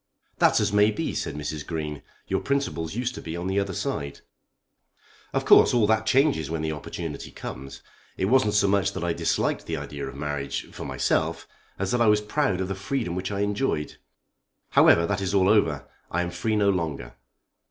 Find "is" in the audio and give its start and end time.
15.21-15.35